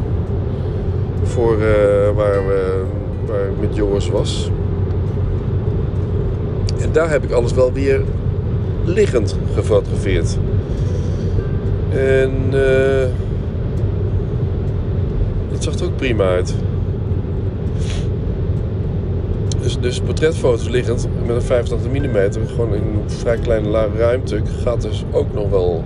[1.24, 1.62] Voor uh,
[2.15, 2.84] waar, we,
[3.28, 4.52] ik met Joris was.
[6.82, 8.02] En daar heb ik alles wel weer
[8.84, 10.38] liggend gefotografeerd.
[11.89, 13.06] En uh,
[15.52, 16.56] dat zag er ook prima uit.
[19.80, 25.04] Dus, portretfoto's liggend met een 85 mm, gewoon in een vrij kleine ruimte, gaat dus
[25.12, 25.84] ook nog wel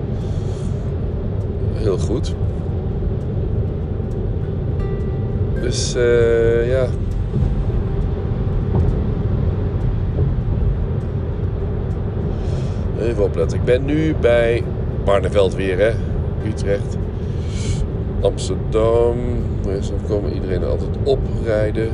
[1.73, 2.36] heel goed.
[5.62, 6.88] Dus uh, ja.
[12.99, 13.58] Even opletten.
[13.58, 14.63] Ik ben nu bij
[15.04, 15.91] Barneveld weer, hè.
[16.47, 16.97] Utrecht.
[18.21, 19.15] Amsterdam.
[19.62, 21.91] Dus dan komen iedereen altijd oprijden.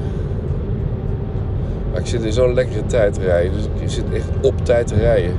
[1.98, 3.52] Ik zit in zo'n lekkere tijd rijden.
[3.54, 5.32] Dus ik zit echt op tijd te rijden.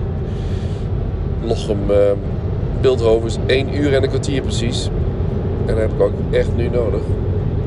[1.44, 1.96] Lochem uh,
[2.80, 4.90] Beeldhoven is 1 uur en een kwartier precies.
[5.66, 7.00] En dat heb ik ook echt nu nodig.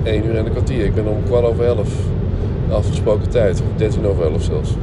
[0.04, 0.86] 1 uur en een kwartier.
[0.86, 1.88] Ik ben om kwart over 11
[2.70, 3.62] afgesproken tijd.
[3.62, 4.76] Of 13 over 11 zelfs.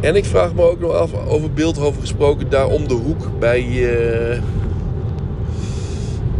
[0.00, 2.50] En ik vraag me ook nog af over Beeldhoven gesproken.
[2.50, 4.40] Daar om de hoek bij, uh,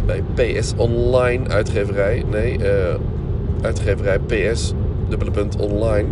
[0.05, 2.23] bij PS Online uitgeverij.
[2.29, 2.65] Nee, uh,
[3.61, 4.73] uitgeverij PS
[5.09, 6.07] dubbele punt online.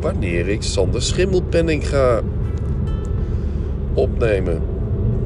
[0.00, 2.20] Wanneer ik Sander Schimmelpenning ga
[3.94, 4.62] opnemen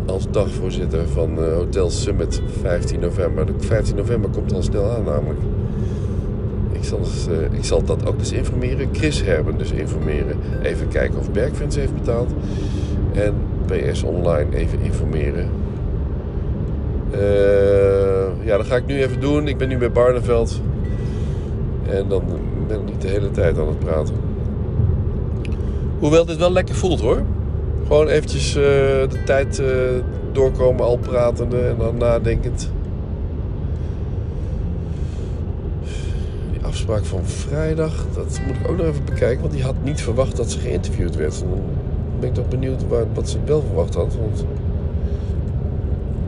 [0.06, 3.46] als dagvoorzitter van uh, Hotel Summit 15 november.
[3.46, 5.40] De 15 november komt al snel aan namelijk.
[6.72, 8.88] Ik zal, uh, ik zal dat ook dus informeren.
[8.92, 10.36] Chris Herben dus informeren.
[10.62, 12.32] Even kijken of Bergfans heeft betaald.
[13.12, 13.34] En
[13.66, 15.48] PS Online even informeren.
[17.14, 19.48] Uh, ja, dat ga ik nu even doen.
[19.48, 20.60] Ik ben nu bij Barneveld.
[21.90, 22.22] En dan
[22.68, 24.14] ben ik niet de hele tijd aan het praten.
[25.98, 27.22] Hoewel dit wel lekker voelt hoor.
[27.86, 29.68] Gewoon eventjes uh, de tijd uh,
[30.32, 32.70] doorkomen al pratende en dan nadenkend.
[36.52, 39.40] Die afspraak van vrijdag, dat moet ik ook nog even bekijken.
[39.40, 41.42] Want die had niet verwacht dat ze geïnterviewd werd.
[41.42, 41.60] En dan
[42.20, 44.16] ben ik toch benieuwd wat ze wel verwacht had.
[44.20, 44.44] Want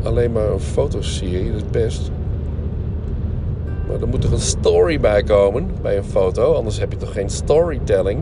[0.03, 2.11] alleen maar een fotoserie, dat is best.
[3.89, 6.53] Maar er moet toch een story bij komen bij een foto.
[6.53, 8.21] Anders heb je toch geen storytelling.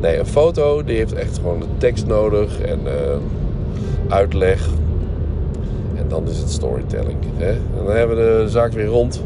[0.00, 2.92] Nee, een foto die heeft echt gewoon de tekst nodig en uh,
[4.08, 4.68] uitleg.
[5.94, 7.18] En dan is het storytelling.
[7.36, 7.50] Hè?
[7.50, 9.22] En dan hebben we de zaak weer rond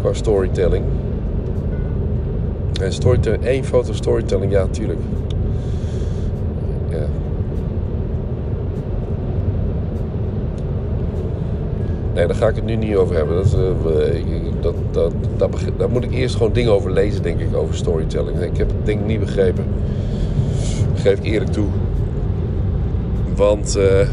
[0.00, 0.84] qua storytelling.
[2.80, 5.00] En storytelling, één foto storytelling, ja, tuurlijk.
[6.88, 7.06] Ja.
[12.14, 13.36] Nee, daar ga ik het nu niet over hebben.
[13.36, 14.14] Dat, uh,
[14.60, 18.40] dat, dat, dat, daar moet ik eerst gewoon dingen over lezen, denk ik, over storytelling.
[18.40, 19.64] Ik heb het ding niet begrepen.
[20.94, 21.66] Geef eerlijk toe.
[23.36, 24.08] Want uh,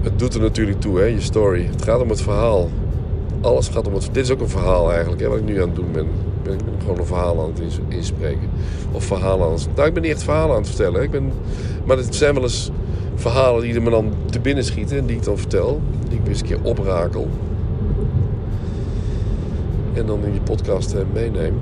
[0.00, 1.66] het doet er natuurlijk toe, hè, je story.
[1.70, 2.68] Het gaat om het verhaal.
[3.40, 4.08] Alles gaat om het...
[4.12, 6.06] Dit is ook een verhaal eigenlijk, hè, wat ik nu aan het doen ben.
[6.42, 8.48] Ben, ik ben gewoon een verhaal aan het inspreken.
[8.92, 9.68] Of verhalen aan het...
[9.74, 11.02] Nou, ik ben niet echt verhalen aan het vertellen.
[11.02, 11.32] Ik ben,
[11.84, 12.70] maar het zijn wel eens
[13.20, 14.98] verhalen die er me dan te binnen schieten.
[14.98, 15.80] En die ik dan vertel.
[16.08, 17.28] Die ik weer eens een keer oprakel.
[19.94, 21.54] En dan in je podcast meeneem.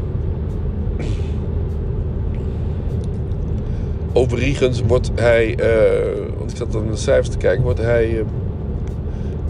[4.13, 8.11] Overigens wordt hij, uh, want ik zat dan naar de cijfers te kijken, wordt hij
[8.11, 8.21] uh,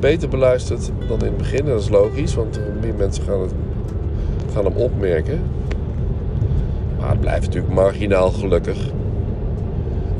[0.01, 1.65] beter beluisterd dan in het begin.
[1.65, 3.53] Dat is logisch, want meer mensen gaan, het,
[4.55, 5.41] gaan hem opmerken.
[6.99, 8.79] Maar het blijft natuurlijk marginaal gelukkig.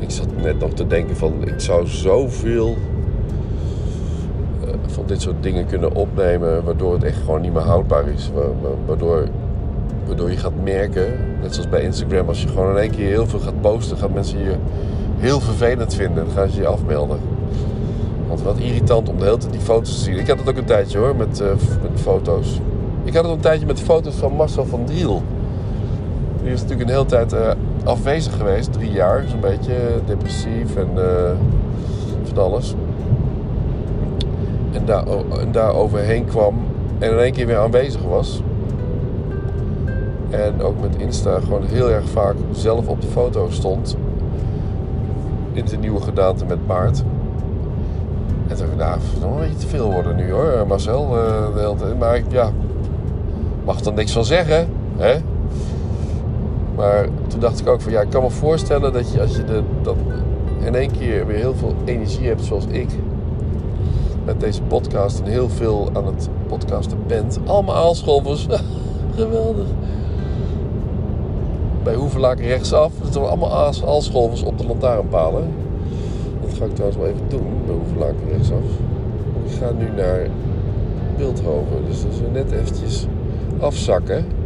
[0.09, 2.77] Ik zat net nog te denken van, ik zou zoveel
[4.63, 8.31] uh, van dit soort dingen kunnen opnemen, waardoor het echt gewoon niet meer houdbaar is.
[8.85, 9.27] Waardoor
[10.05, 11.05] Waardoor je gaat merken,
[11.41, 14.13] net zoals bij Instagram, als je gewoon in één keer heel veel gaat posten, gaan
[14.13, 14.55] mensen je
[15.17, 16.25] heel vervelend vinden.
[16.25, 17.19] Dan gaan ze je afmelden.
[18.27, 20.17] Want wat irritant om de hele tijd die foto's te zien.
[20.17, 21.47] Ik had het ook een tijdje hoor, met, uh,
[21.81, 22.59] met foto's.
[23.03, 25.21] Ik had het een tijdje met foto's van Marcel van Driel.
[26.43, 27.51] Die is natuurlijk een hele tijd uh,
[27.89, 29.23] afwezig geweest, drie jaar.
[29.27, 29.75] Zo'n beetje
[30.05, 31.31] depressief en uh,
[32.23, 32.75] van alles.
[34.71, 35.03] En daar,
[35.39, 36.55] en daar overheen kwam
[36.99, 38.41] en in één keer weer aanwezig was.
[40.29, 43.97] En ook met Insta gewoon heel erg vaak zelf op de foto stond.
[45.51, 47.03] In de nieuwe gedaante met baard.
[48.47, 51.03] En toen dacht ik, nou, een beetje te veel worden nu hoor, Marcel.
[51.03, 51.99] Uh, de hele tijd.
[51.99, 52.51] Maar ja,
[53.65, 54.67] mag er niks van zeggen.
[54.97, 55.17] Hè?
[56.79, 59.43] Maar toen dacht ik ook van ja, ik kan me voorstellen dat je als je
[59.43, 59.95] de, dan
[60.59, 62.89] in één keer weer heel veel energie hebt zoals ik.
[64.25, 67.39] Met deze podcast en heel veel aan het podcasten bent.
[67.45, 68.47] Allemaal aalscholvers.
[69.15, 69.67] Geweldig
[71.83, 72.91] bij Hoevelaak rechtsaf.
[73.01, 73.53] Dat zijn allemaal
[73.85, 75.47] aalscholvers op de lantaarnpalen.
[76.41, 78.63] Dat ga ik trouwens wel even doen bij Hoevelaak rechtsaf.
[79.45, 80.27] Ik ga nu naar
[81.17, 81.85] Beeldhoven.
[81.87, 83.07] Dus dat is net eventjes
[83.59, 84.38] afzakken.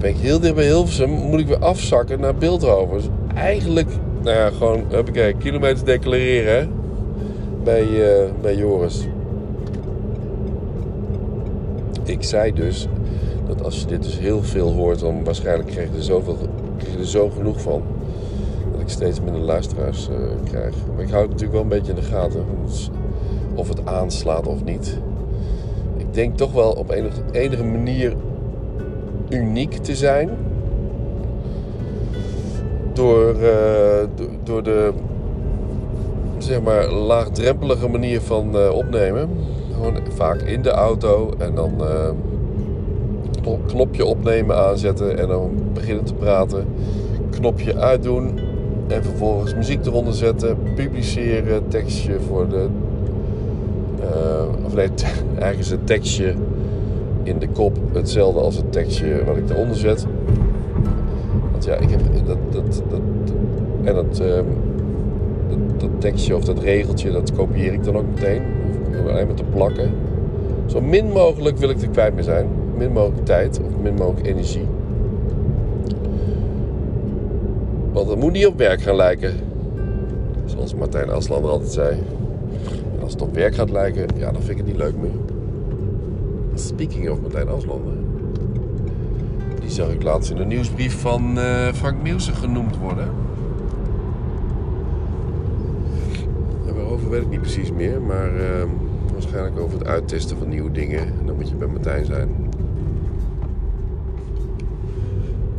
[0.00, 1.10] Ben ik heel dicht bij Hilversum.
[1.10, 2.96] Moet ik weer afzakken naar Beeldhoven.
[2.96, 3.88] Dus eigenlijk,
[4.22, 6.70] nou ja, gewoon, huppakee, kilometers declareren
[7.64, 9.06] bij, uh, bij Joris.
[12.04, 12.88] Ik zei dus
[13.46, 16.36] dat als je dit dus heel veel hoort, dan waarschijnlijk krijg je er, zoveel,
[16.76, 17.82] krijg je er zo genoeg van.
[18.72, 20.74] Dat ik steeds minder luisteraars uh, krijg.
[20.94, 22.44] Maar ik hou het natuurlijk wel een beetje in de gaten.
[23.54, 24.98] Of het aanslaat of niet.
[25.96, 28.14] Ik denk toch wel op enige, enige manier
[29.38, 30.30] uniek te zijn.
[32.92, 34.92] Door, uh, door de
[36.38, 39.28] zeg maar laagdrempelige manier van uh, opnemen.
[39.72, 41.72] Gewoon vaak in de auto en dan
[43.66, 46.64] knopje opnemen aanzetten en dan beginnen te praten.
[47.30, 48.38] knopje uitdoen.
[48.88, 50.58] En vervolgens muziek eronder zetten.
[50.74, 51.68] Publiceren.
[51.68, 52.66] Tekstje voor de...
[54.00, 54.88] Uh, of nee,
[55.58, 56.34] is het tekstje
[57.28, 60.06] in de kop hetzelfde als het tekstje wat ik eronder zet.
[61.50, 62.38] Want ja, ik heb dat...
[62.50, 63.00] dat, dat
[63.84, 64.34] en dat, uh,
[65.48, 68.42] dat, dat, tekstje of dat regeltje, dat kopieer ik dan ook meteen.
[68.86, 69.90] Hoef ik alleen maar te plakken.
[70.66, 72.46] Zo min mogelijk wil ik er kwijt mee zijn.
[72.76, 74.66] Min mogelijk tijd of min mogelijk energie.
[77.92, 79.34] Want het moet niet op werk gaan lijken.
[80.44, 81.96] Zoals Martijn Aslander altijd zei.
[83.02, 85.37] Als het op werk gaat lijken, ja, dan vind ik het niet leuk meer.
[86.58, 87.92] Speaking of Martijn Aslander.
[89.60, 93.08] Die zag ik laatst in een nieuwsbrief van uh, Frank Nielsen genoemd worden.
[96.66, 98.42] En waarover weet ik niet precies meer, maar uh,
[99.12, 101.00] waarschijnlijk over het uittesten van nieuwe dingen.
[101.00, 102.28] En dan moet je bij Martijn zijn.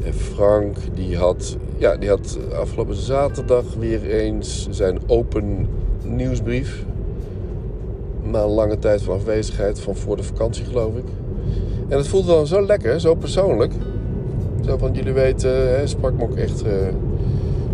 [0.03, 5.67] En Frank, die had, ja, die had afgelopen zaterdag weer eens zijn open
[6.03, 6.85] nieuwsbrief.
[8.31, 11.05] Na een lange tijd van afwezigheid, van voor de vakantie geloof ik.
[11.87, 13.73] En het voelde dan zo lekker, zo persoonlijk.
[14.65, 16.65] Zo van, jullie weten, hè, sprak me ook echt...
[16.65, 16.71] Uh,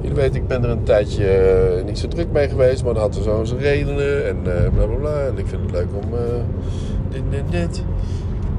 [0.01, 1.23] jullie weten, ik ben er een tijdje
[1.77, 4.85] uh, niet zo druk mee geweest, maar dat had er zo zijn redenen en bla
[4.85, 5.25] bla bla.
[5.25, 6.09] En ik vind het leuk om
[7.09, 7.77] dit, dit, dit.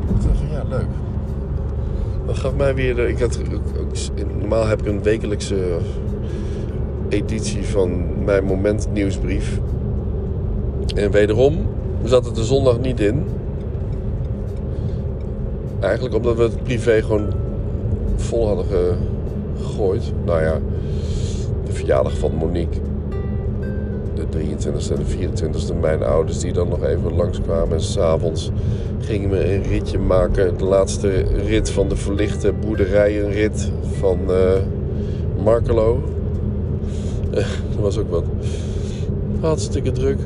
[0.08, 0.88] Ik dacht ja, leuk.
[2.26, 3.08] Dat gaf mij weer.
[3.08, 3.38] Ik had,
[4.38, 5.56] normaal heb ik een wekelijkse
[7.08, 9.60] editie van mijn moment nieuwsbrief.
[10.94, 11.74] En wederom
[12.04, 13.24] zat het de zondag niet in.
[15.80, 17.32] Eigenlijk omdat we het privé gewoon
[18.16, 18.66] vol hadden
[19.56, 20.12] gegooid.
[20.24, 20.58] Nou ja,
[21.64, 22.80] de verjaardag van Monique.
[24.14, 25.28] De 23e en de
[25.74, 25.80] 24e.
[25.80, 27.72] Mijn ouders die dan nog even langskwamen.
[27.72, 28.50] En s'avonds
[28.98, 30.58] gingen we een ritje maken.
[30.58, 31.08] De laatste
[31.46, 34.52] rit van de verlichte boerderijenrit van uh,
[35.44, 36.02] Markelo.
[37.30, 38.24] dat was ook wat.
[39.40, 40.18] Hartstikke druk.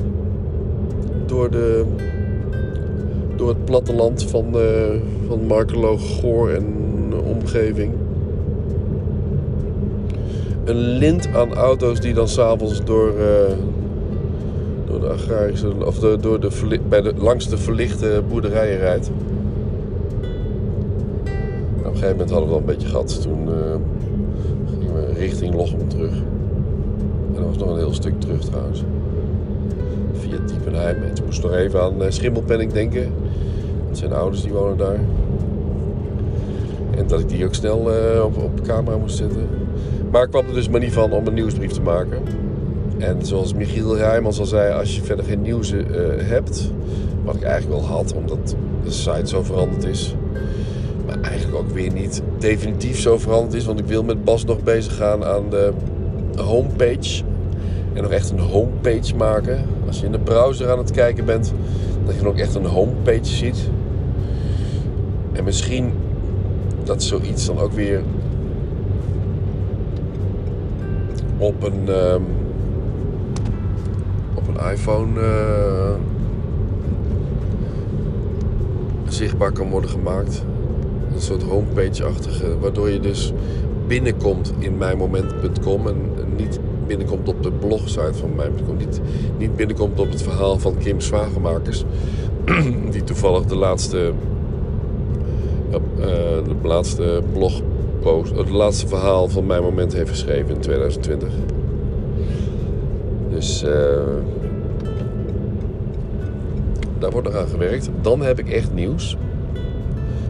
[1.31, 1.85] Door, de,
[3.37, 4.63] door het platteland van, uh,
[5.27, 6.65] van Markelo, Goor en
[7.25, 7.93] omgeving.
[10.65, 13.57] Een lint aan auto's die dan s'avonds door, uh,
[14.87, 19.11] door de agrarische, of door de, bij de, langs de verlichte boerderijen rijdt.
[21.79, 23.23] op een gegeven moment hadden we wel een beetje gehad.
[23.23, 23.55] Toen uh,
[24.71, 26.13] gingen we richting Lochem terug.
[26.13, 28.85] En dat was nog een heel stuk terug trouwens.
[30.31, 31.03] Via Diepenheim.
[31.03, 33.13] En moest nog even aan uh, Schimmelpenning denken.
[33.89, 34.99] Dat zijn ouders die wonen daar.
[36.97, 39.49] En dat ik die ook snel uh, op, op camera moest zetten.
[40.11, 42.19] Maar ik kwam er dus maar niet van om een nieuwsbrief te maken.
[42.99, 45.83] En zoals Michiel Rijmans al zei, als je verder geen nieuws uh,
[46.17, 46.73] hebt,
[47.25, 50.15] wat ik eigenlijk wel had, omdat de site zo veranderd is,
[51.07, 54.63] maar eigenlijk ook weer niet definitief zo veranderd is, want ik wil met Bas nog
[54.63, 55.73] bezig gaan aan de
[56.37, 57.23] homepage.
[57.93, 59.65] En nog echt een homepage maken.
[59.91, 61.53] Als je in de browser aan het kijken bent,
[62.05, 63.71] dat je dan ook echt een homepage ziet.
[65.33, 65.93] En misschien
[66.85, 68.03] dat zoiets dan ook weer
[71.39, 71.89] op een.
[71.89, 72.25] Um,
[74.73, 75.95] iPhone uh,
[79.09, 80.45] zichtbaar kan worden gemaakt.
[81.15, 83.33] Een soort homepage-achtige, waardoor je dus
[83.87, 85.97] binnenkomt in mijnmoment.com en
[86.37, 86.61] niet
[86.91, 88.77] binnenkomt op de blogsite van mijnmoment.com.
[88.77, 89.01] Niet,
[89.39, 91.85] niet binnenkomt op het verhaal van Kim Zwagemakers,
[92.93, 94.13] die toevallig de laatste,
[95.71, 96.05] uh,
[96.45, 101.29] de laatste blogpost, het laatste verhaal van mijn moment heeft geschreven in 2020.
[103.31, 103.71] Dus uh,
[106.99, 107.91] daar wordt aan gewerkt.
[108.01, 109.17] Dan heb ik echt nieuws.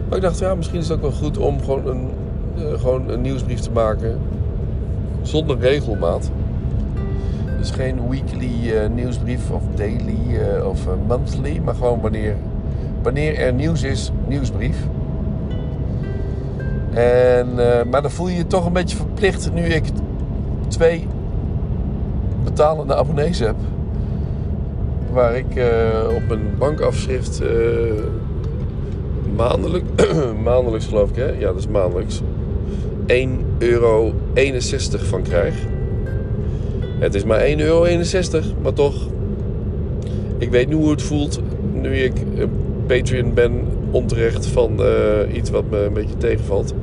[0.07, 2.09] Maar ik dacht, ja, misschien is het ook wel goed om gewoon een,
[2.79, 4.19] gewoon een nieuwsbrief te maken.
[5.21, 6.31] Zonder regelmaat.
[7.61, 11.61] Dus geen weekly uh, nieuwsbrief of daily uh, of monthly.
[11.63, 12.35] Maar gewoon wanneer,
[13.01, 14.77] wanneer er nieuws is, nieuwsbrief.
[16.93, 17.55] En,
[17.89, 19.83] maar dan voel je je toch een beetje verplicht nu ik
[20.67, 21.07] twee
[22.43, 23.55] betalende abonnees heb
[25.11, 25.47] waar ik
[26.15, 27.41] op mijn bankafschrift
[29.35, 29.85] maandelijk,
[30.43, 32.25] maandelijks geloof ik hè, ja dat is maandelijks, 1,61
[33.57, 34.13] euro
[34.91, 35.70] van krijg.
[37.01, 37.85] Het is maar 1,61 euro,
[38.61, 38.95] maar toch,
[40.37, 41.39] ik weet nu hoe het voelt
[41.73, 42.13] nu ik
[42.87, 44.79] Patreon ben onterecht van
[45.33, 46.73] iets wat me een beetje tegenvalt,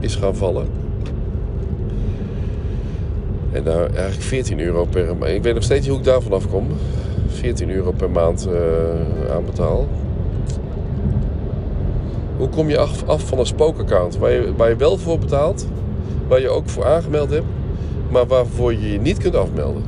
[0.00, 0.66] is gaan vallen.
[3.52, 5.32] En daar eigenlijk 14 euro per maand.
[5.32, 6.66] Ik weet nog steeds niet hoe ik daar vanaf kom.
[7.26, 9.88] 14 euro per maand uh, aanbetaal.
[12.36, 15.66] Hoe kom je af, af van een spookaccount waar je, waar je wel voor betaalt,
[16.28, 17.46] waar je ook voor aangemeld hebt,
[18.10, 19.82] maar waarvoor je je niet kunt afmelden.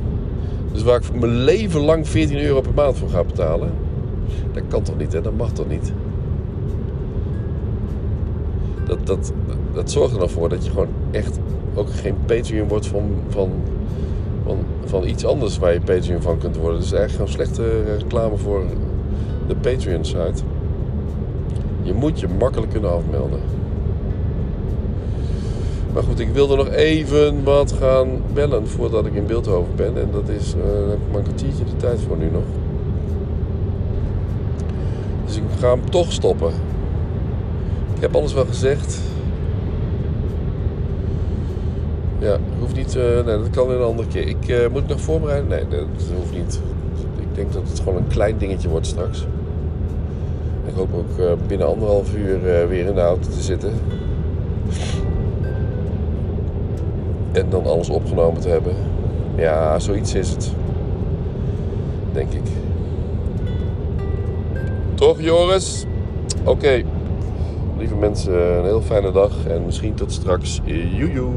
[0.71, 3.71] Dus waar ik mijn leven lang 14 euro per maand voor ga betalen,
[4.53, 5.21] dat kan toch niet, hè?
[5.21, 5.91] Dat mag toch niet?
[8.85, 9.33] Dat, dat,
[9.73, 11.39] dat zorgt er dan voor dat je gewoon echt
[11.75, 13.51] ook geen Patreon wordt van, van,
[14.45, 16.79] van, van iets anders waar je Patreon van kunt worden.
[16.79, 18.63] Dus eigenlijk gewoon slechte reclame voor
[19.47, 20.43] de Patreon-site.
[21.81, 23.39] Je moet je makkelijk kunnen afmelden.
[25.97, 30.01] Maar goed, ik wilde nog even wat gaan bellen voordat ik in Beeldhoven ben.
[30.01, 32.43] En dat is, uh, heb ik maar een kwartiertje de tijd voor nu nog.
[35.25, 36.51] Dus ik ga hem toch stoppen.
[37.95, 38.99] Ik heb alles wel gezegd.
[42.19, 42.95] Ja, hoeft niet.
[42.95, 44.27] Uh, nee, dat kan in een andere keer.
[44.27, 45.49] Ik uh, moet ik nog voorbereiden?
[45.49, 45.79] Nee, dat
[46.17, 46.61] hoeft niet.
[47.19, 49.25] Ik denk dat het gewoon een klein dingetje wordt straks.
[50.65, 53.71] Ik hoop ook binnen anderhalf uur weer in de auto te zitten.
[57.37, 58.73] En dan alles opgenomen te hebben.
[59.35, 60.51] Ja, zoiets is het.
[62.13, 62.41] Denk ik.
[64.93, 65.85] Toch, Joris?
[66.43, 66.83] Oké.
[67.77, 70.61] Lieve mensen, een heel fijne dag en misschien tot straks.
[70.65, 71.33] Joejoe.